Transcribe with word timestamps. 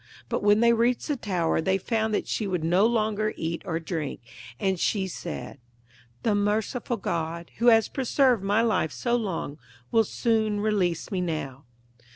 But 0.29 0.41
when 0.41 0.61
they 0.61 0.73
reached 0.73 1.09
the 1.09 1.15
tower 1.15 1.61
they 1.61 1.77
found 1.77 2.11
that 2.15 2.27
she 2.27 2.47
would 2.47 2.63
no 2.63 2.87
longer 2.87 3.35
eat 3.37 3.61
or 3.65 3.79
drink, 3.79 4.21
and 4.59 4.79
she 4.79 5.07
said, 5.07 5.59
'The 6.23 6.33
merciful 6.33 6.97
God, 6.97 7.51
who 7.57 7.67
has 7.67 7.87
preserved 7.87 8.43
my 8.43 8.63
life 8.63 8.91
so 8.91 9.15
long, 9.15 9.59
will 9.91 10.03
soon 10.03 10.59
release 10.59 11.11
me 11.11 11.21
now.' 11.21 11.65